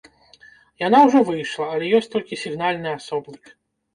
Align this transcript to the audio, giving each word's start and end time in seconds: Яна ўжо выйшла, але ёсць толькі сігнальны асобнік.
Яна 0.83 1.01
ўжо 1.09 1.19
выйшла, 1.27 1.67
але 1.77 1.85
ёсць 1.99 2.09
толькі 2.15 2.39
сігнальны 2.45 2.89
асобнік. 2.99 3.53